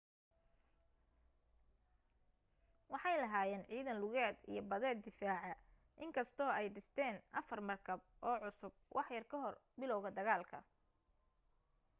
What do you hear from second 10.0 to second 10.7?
dagaalka